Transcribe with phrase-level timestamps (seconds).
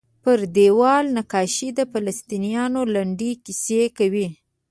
[0.23, 4.27] پر دیوال نقاشۍ د فلسطینیانو لنډې کیسې کوي.